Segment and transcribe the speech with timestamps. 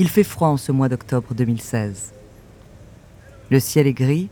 [0.00, 2.12] Il fait froid en ce mois d'octobre 2016.
[3.50, 4.28] Le ciel est gris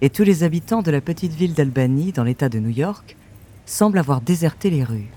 [0.00, 3.18] et tous les habitants de la petite ville d'Albany, dans l'État de New York,
[3.66, 5.10] semblent avoir déserté les rues.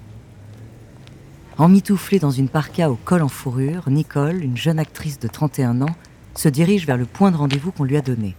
[1.57, 5.95] Emmitouflée dans une parka au col en fourrure, Nicole, une jeune actrice de 31 ans,
[6.35, 8.35] se dirige vers le point de rendez-vous qu'on lui a donné.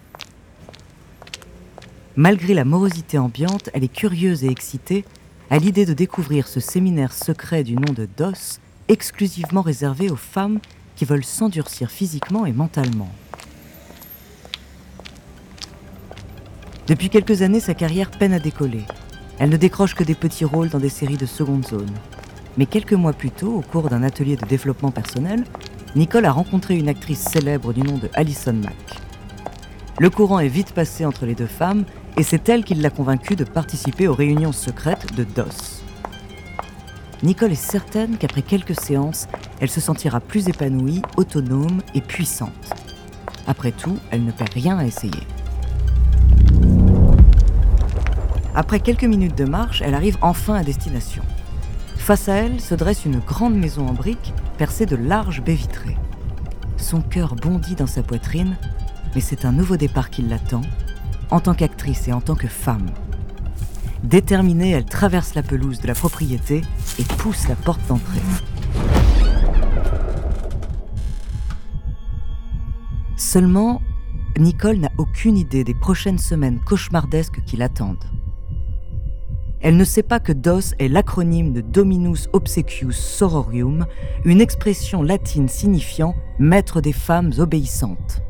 [2.15, 5.07] Malgré la morosité ambiante, elle est curieuse et excitée
[5.49, 10.61] à l'idée de découvrir ce séminaire secret du nom de DOS, exclusivement réservé aux femmes
[10.97, 13.11] qui veulent s'endurcir physiquement et mentalement.
[16.87, 18.85] Depuis quelques années, sa carrière peine à décoller.
[19.39, 21.91] Elle ne décroche que des petits rôles dans des séries de seconde zone.
[22.57, 25.45] Mais quelques mois plus tôt, au cours d'un atelier de développement personnel,
[25.97, 29.01] Nicole a rencontré une actrice célèbre du nom de Alison Mack.
[29.99, 31.85] Le courant est vite passé entre les deux femmes
[32.17, 35.83] et c'est elle qui l'a convaincue de participer aux réunions secrètes de DOS.
[37.23, 39.29] Nicole est certaine qu'après quelques séances,
[39.65, 42.75] elle se sentira plus épanouie, autonome et puissante.
[43.47, 45.23] Après tout, elle ne perd rien à essayer.
[48.55, 51.23] Après quelques minutes de marche, elle arrive enfin à destination.
[51.97, 55.97] Face à elle se dresse une grande maison en briques percée de larges baies vitrées.
[56.77, 58.59] Son cœur bondit dans sa poitrine,
[59.15, 60.61] mais c'est un nouveau départ qui l'attend
[61.31, 62.91] en tant qu'actrice et en tant que femme.
[64.03, 66.61] Déterminée, elle traverse la pelouse de la propriété
[66.99, 68.21] et pousse la porte d'entrée.
[73.35, 73.83] Seulement,
[74.39, 78.05] Nicole n'a aucune idée des prochaines semaines cauchemardesques qui l'attendent.
[79.61, 83.87] Elle ne sait pas que DOS est l'acronyme de Dominus Obsequius Sororium,
[84.25, 88.23] une expression latine signifiant Maître des femmes obéissantes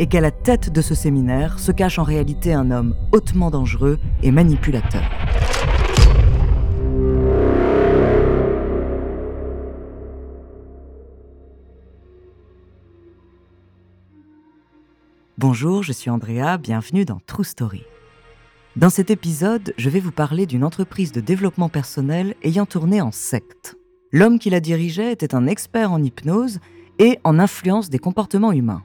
[0.00, 4.00] et qu'à la tête de ce séminaire se cache en réalité un homme hautement dangereux
[4.24, 5.02] et manipulateur.
[15.38, 17.84] Bonjour, je suis Andrea, bienvenue dans True Story.
[18.74, 23.12] Dans cet épisode, je vais vous parler d'une entreprise de développement personnel ayant tourné en
[23.12, 23.76] secte.
[24.10, 26.58] L'homme qui la dirigeait était un expert en hypnose
[26.98, 28.82] et en influence des comportements humains.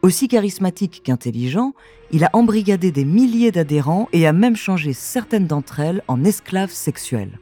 [0.00, 1.74] Aussi charismatique qu'intelligent,
[2.10, 6.72] il a embrigadé des milliers d'adhérents et a même changé certaines d'entre elles en esclaves
[6.72, 7.38] sexuels.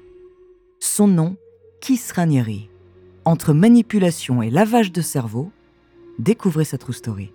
[0.80, 1.36] Son nom,
[1.80, 2.70] Kiss Ranieri.
[3.24, 5.52] Entre manipulation et lavage de cerveau,
[6.18, 7.30] découvrez sa true story.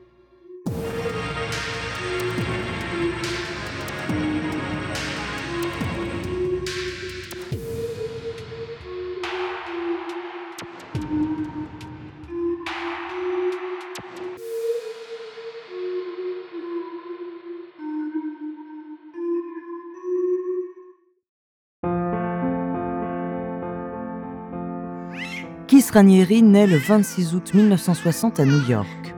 [25.87, 29.15] Keith Ranieri naît le 26 août 1960 à New York.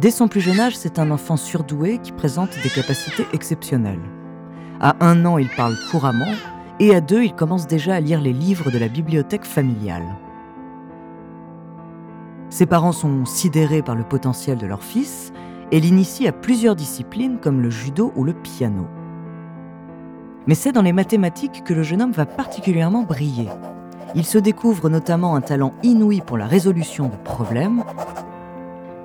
[0.00, 4.00] Dès son plus jeune âge, c'est un enfant surdoué qui présente des capacités exceptionnelles.
[4.80, 6.32] À un an, il parle couramment
[6.78, 10.16] et à deux, il commence déjà à lire les livres de la bibliothèque familiale.
[12.48, 15.34] Ses parents sont sidérés par le potentiel de leur fils
[15.70, 18.86] et l'initient à plusieurs disciplines comme le judo ou le piano.
[20.46, 23.48] Mais c'est dans les mathématiques que le jeune homme va particulièrement briller.
[24.14, 27.84] Il se découvre notamment un talent inouï pour la résolution de problèmes.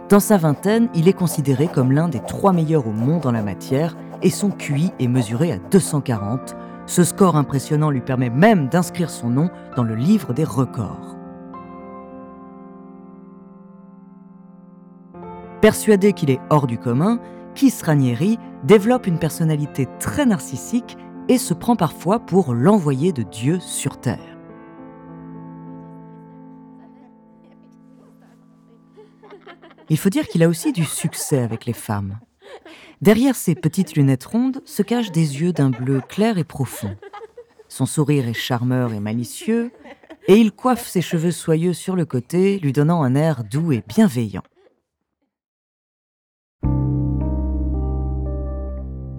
[0.10, 3.44] Dans sa vingtaine, il est considéré comme l'un des trois meilleurs au monde en la
[3.44, 6.56] matière et son QI est mesuré à 240.
[6.88, 11.16] Ce score impressionnant lui permet même d'inscrire son nom dans le livre des records.
[15.62, 17.20] Persuadé qu'il est hors du commun,
[17.84, 24.00] Ranieri développe une personnalité très narcissique et se prend parfois pour l'envoyé de Dieu sur
[24.00, 24.35] Terre.
[29.90, 32.20] Il faut dire qu'il a aussi du succès avec les femmes.
[33.02, 36.96] Derrière ses petites lunettes rondes se cachent des yeux d'un bleu clair et profond.
[37.68, 39.72] Son sourire est charmeur et malicieux,
[40.28, 43.84] et il coiffe ses cheveux soyeux sur le côté, lui donnant un air doux et
[43.88, 44.44] bienveillant.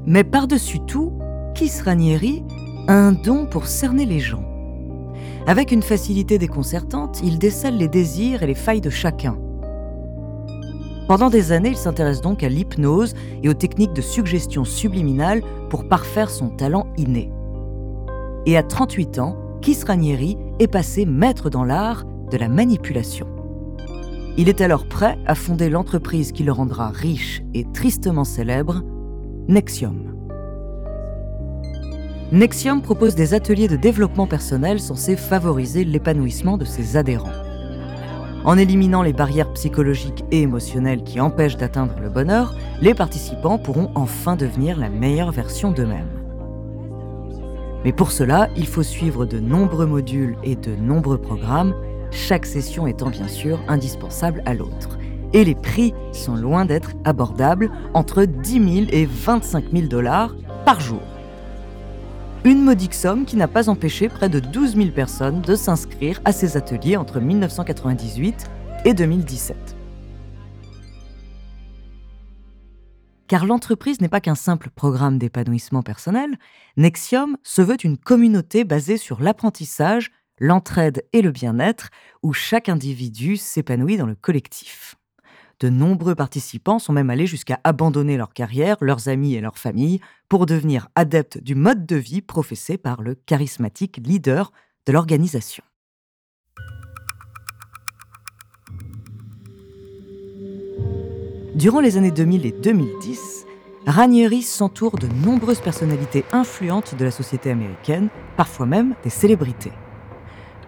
[0.04, 1.16] Mais par-dessus tout,
[1.54, 2.42] Kiss Ranieri
[2.88, 4.44] a un don pour cerner les gens.
[5.46, 9.38] Avec une facilité déconcertante, il décèle les désirs et les failles de chacun
[11.08, 15.88] pendant des années, il s'intéresse donc à l'hypnose et aux techniques de suggestion subliminale pour
[15.88, 17.30] parfaire son talent inné.
[18.46, 23.26] Et à 38 ans, Kiss Ranieri est passé maître dans l'art de la manipulation.
[24.36, 28.82] Il est alors prêt à fonder l'entreprise qui le rendra riche et tristement célèbre,
[29.48, 30.12] Nexium.
[32.32, 37.45] Nexium propose des ateliers de développement personnel censés favoriser l'épanouissement de ses adhérents.
[38.46, 43.90] En éliminant les barrières psychologiques et émotionnelles qui empêchent d'atteindre le bonheur, les participants pourront
[43.96, 46.06] enfin devenir la meilleure version d'eux-mêmes.
[47.84, 51.74] Mais pour cela, il faut suivre de nombreux modules et de nombreux programmes,
[52.12, 54.96] chaque session étant bien sûr indispensable à l'autre.
[55.32, 60.78] Et les prix sont loin d'être abordables, entre 10 000 et 25 000 dollars par
[60.78, 61.02] jour.
[62.46, 66.30] Une modique somme qui n'a pas empêché près de 12 000 personnes de s'inscrire à
[66.30, 68.46] ces ateliers entre 1998
[68.84, 69.56] et 2017.
[73.26, 76.38] Car l'entreprise n'est pas qu'un simple programme d'épanouissement personnel,
[76.76, 81.90] Nexium se veut une communauté basée sur l'apprentissage, l'entraide et le bien-être,
[82.22, 84.94] où chaque individu s'épanouit dans le collectif.
[85.60, 90.00] De nombreux participants sont même allés jusqu'à abandonner leur carrière, leurs amis et leurs familles
[90.28, 94.52] pour devenir adeptes du mode de vie professé par le charismatique leader
[94.84, 95.64] de l'organisation.
[101.54, 103.46] Durant les années 2000 et 2010,
[103.86, 109.72] Ranieri s'entoure de nombreuses personnalités influentes de la société américaine, parfois même des célébrités.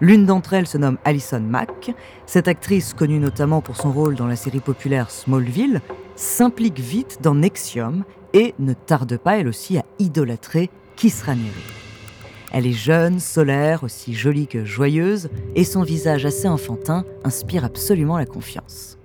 [0.01, 1.91] L'une d'entre elles se nomme Alison Mack.
[2.25, 5.81] Cette actrice, connue notamment pour son rôle dans la série populaire Smallville,
[6.15, 11.63] s'implique vite dans Nexium et ne tarde pas elle aussi à idolâtrer Kiss Ranieri.
[12.51, 18.17] Elle est jeune, solaire, aussi jolie que joyeuse, et son visage assez enfantin inspire absolument
[18.17, 18.97] la confiance.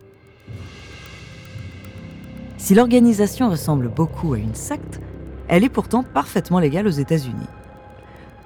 [2.56, 5.00] Si l'organisation ressemble beaucoup à une secte,
[5.48, 7.48] elle est pourtant parfaitement légale aux États-Unis.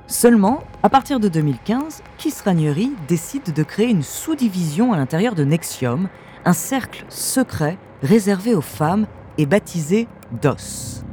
[0.09, 5.45] Seulement, à partir de 2015, Kiss Ranieri décide de créer une sous-division à l'intérieur de
[5.45, 6.09] Nexium,
[6.47, 9.07] un cercle secret réservé aux femmes
[9.37, 10.09] et baptisé
[10.41, 11.05] DOS.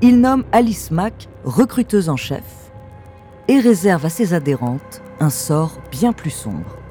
[0.00, 2.72] Il nomme Alice Mack recruteuse en chef
[3.46, 6.81] et réserve à ses adhérentes un sort bien plus sombre.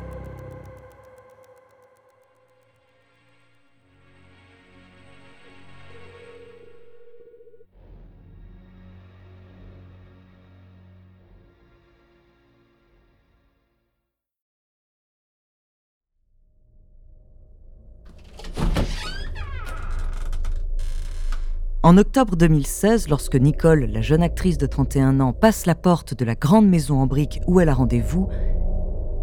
[21.84, 26.24] En octobre 2016, lorsque Nicole, la jeune actrice de 31 ans, passe la porte de
[26.24, 28.30] la grande maison en briques où elle a rendez-vous,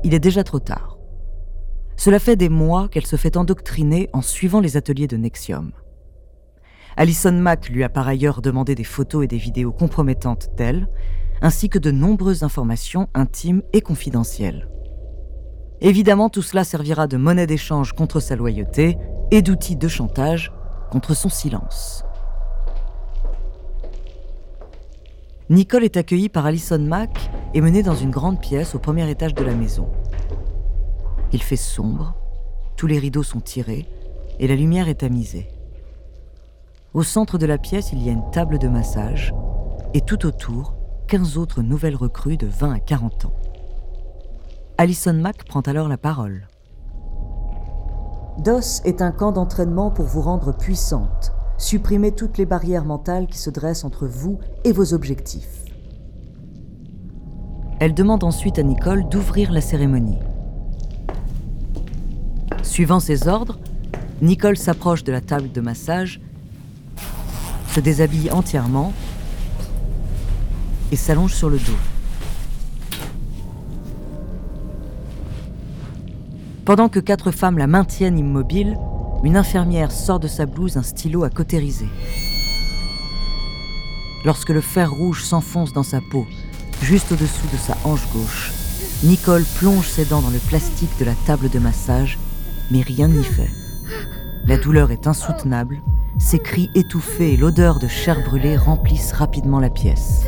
[0.03, 0.99] il est déjà trop tard.
[1.97, 5.71] Cela fait des mois qu'elle se fait endoctriner en suivant les ateliers de Nexium.
[6.97, 10.89] Alison Mack lui a par ailleurs demandé des photos et des vidéos compromettantes d'elle,
[11.41, 14.69] ainsi que de nombreuses informations intimes et confidentielles.
[15.81, 18.99] Évidemment, tout cela servira de monnaie d'échange contre sa loyauté
[19.31, 20.53] et d'outil de chantage
[20.91, 22.05] contre son silence.
[25.50, 29.35] Nicole est accueillie par Alison Mack et menée dans une grande pièce au premier étage
[29.35, 29.89] de la maison.
[31.33, 32.15] Il fait sombre,
[32.77, 33.87] tous les rideaux sont tirés
[34.39, 35.49] et la lumière est tamisée.
[36.93, 39.33] Au centre de la pièce, il y a une table de massage
[39.95, 40.75] et tout autour,
[41.06, 43.35] 15 autres nouvelles recrues de 20 à 40 ans.
[44.77, 46.47] Alison Mack prend alors la parole.
[48.39, 53.37] DOS est un camp d'entraînement pour vous rendre puissante, Supprimez toutes les barrières mentales qui
[53.37, 55.65] se dressent entre vous et vos objectifs.
[57.81, 60.19] Elle demande ensuite à Nicole d'ouvrir la cérémonie.
[62.62, 63.59] Suivant ses ordres,
[64.23, 66.21] Nicole s'approche de la table de massage,
[67.71, 68.93] se déshabille entièrement
[70.93, 71.79] et s'allonge sur le dos.
[76.65, 78.77] Pendant que quatre femmes la maintiennent immobile,
[79.25, 81.89] une infirmière sort de sa blouse un stylo à cautériser.
[84.25, 86.27] Lorsque le fer rouge s'enfonce dans sa peau,
[86.83, 88.53] juste au-dessous de sa hanche gauche,
[89.05, 92.19] Nicole plonge ses dents dans le plastique de la table de massage,
[92.71, 93.51] mais rien n'y fait.
[94.45, 95.81] La douleur est insoutenable,
[96.19, 100.25] ses cris étouffés et l'odeur de chair brûlée remplissent rapidement la pièce.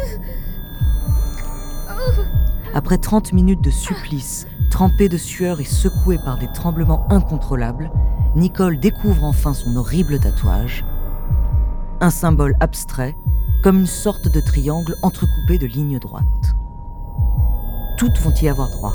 [2.75, 7.91] Après 30 minutes de supplice, trempée de sueur et secouée par des tremblements incontrôlables,
[8.37, 10.85] Nicole découvre enfin son horrible tatouage,
[12.01, 13.17] un symbole abstrait,
[13.63, 16.55] comme une sorte de triangle entrecoupé de lignes droites.
[17.97, 18.95] Toutes vont y avoir droit.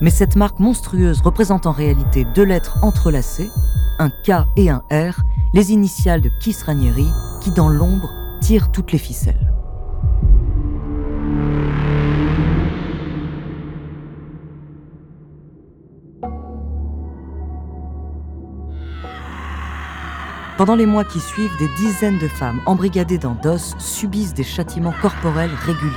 [0.00, 3.50] Mais cette marque monstrueuse représente en réalité deux lettres entrelacées,
[3.98, 5.22] un K et un R,
[5.54, 7.08] les initiales de Kiss Ranieri,
[7.40, 9.51] qui dans l'ombre tirent toutes les ficelles.
[20.58, 24.94] Pendant les mois qui suivent, des dizaines de femmes embrigadées dans DOS subissent des châtiments
[25.00, 25.92] corporels réguliers.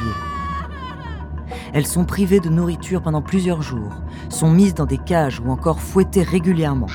[1.73, 3.91] Elles sont privées de nourriture pendant plusieurs jours,
[4.29, 6.87] sont mises dans des cages ou encore fouettées régulièrement.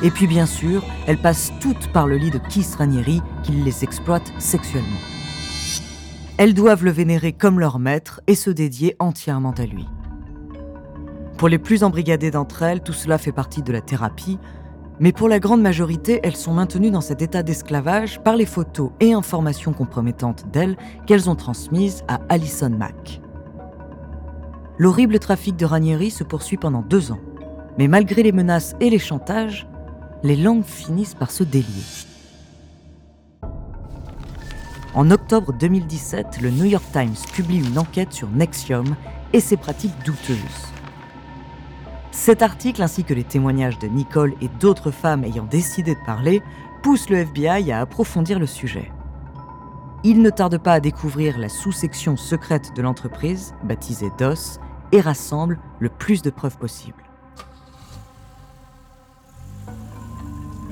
[0.00, 3.82] Et puis bien sûr, elles passent toutes par le lit de Kiss Ranieri qui les
[3.82, 4.88] exploite sexuellement.
[6.38, 9.88] Elles doivent le vénérer comme leur maître et se dédier entièrement à lui.
[11.36, 14.38] Pour les plus embrigadées d'entre elles, tout cela fait partie de la thérapie,
[15.00, 18.90] mais pour la grande majorité, elles sont maintenues dans cet état d'esclavage par les photos
[19.00, 23.20] et informations compromettantes d'elles qu'elles ont transmises à Alison Mack.
[24.78, 27.20] L'horrible trafic de Ranieri se poursuit pendant deux ans,
[27.78, 29.66] mais malgré les menaces et les chantages,
[30.22, 31.82] les langues finissent par se délier.
[34.94, 38.94] En octobre 2017, le New York Times publie une enquête sur Nexium
[39.32, 40.72] et ses pratiques douteuses.
[42.12, 46.42] Cet article, ainsi que les témoignages de Nicole et d'autres femmes ayant décidé de parler,
[46.82, 48.92] poussent le FBI à approfondir le sujet.
[50.04, 54.60] Il ne tarde pas à découvrir la sous-section secrète de l'entreprise, baptisée DOS,
[54.92, 57.02] et rassemble le plus de preuves possibles.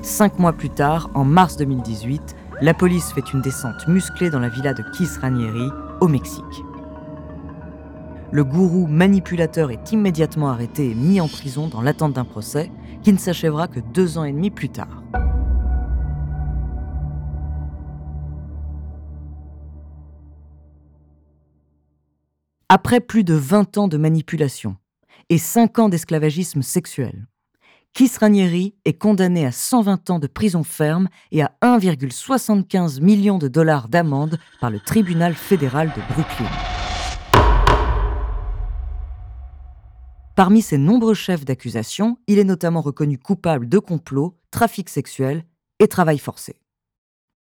[0.03, 4.49] Cinq mois plus tard, en mars 2018, la police fait une descente musclée dans la
[4.49, 5.69] villa de Kiss Ranieri,
[6.01, 6.63] au Mexique.
[8.33, 12.71] Le gourou manipulateur est immédiatement arrêté et mis en prison dans l'attente d'un procès
[13.03, 15.03] qui ne s'achèvera que deux ans et demi plus tard.
[22.69, 24.77] Après plus de 20 ans de manipulation
[25.29, 27.27] et 5 ans d'esclavagisme sexuel,
[27.93, 33.49] Kiss Ranieri est condamné à 120 ans de prison ferme et à 1,75 million de
[33.49, 36.80] dollars d'amende par le tribunal fédéral de Brooklyn.
[40.41, 45.45] Parmi ses nombreux chefs d'accusation, il est notamment reconnu coupable de complot, trafic sexuel
[45.77, 46.55] et travail forcé.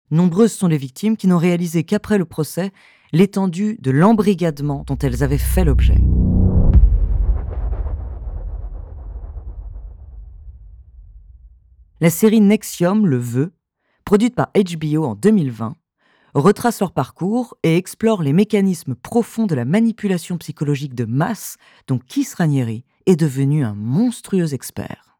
[0.09, 2.71] Nombreuses sont les victimes qui n'ont réalisé qu'après le procès
[3.11, 5.99] l'étendue de l'embrigadement dont elles avaient fait l'objet.
[11.99, 13.51] La série Nexium le veut,
[14.05, 15.75] produite par HBO en 2020,
[16.33, 21.57] retrace leur parcours et explore les mécanismes profonds de la manipulation psychologique de masse
[21.87, 25.17] dont Kiss Ranieri est devenu un monstrueux expert.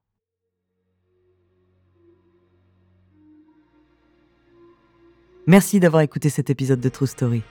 [5.47, 7.41] Merci d'avoir écouté cet épisode de True Story.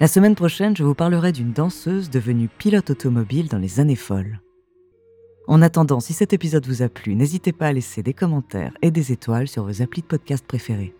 [0.00, 4.40] La semaine prochaine, je vous parlerai d'une danseuse devenue pilote automobile dans les années folles.
[5.46, 8.90] En attendant, si cet épisode vous a plu, n'hésitez pas à laisser des commentaires et
[8.90, 10.94] des étoiles sur vos applis de podcast préférés.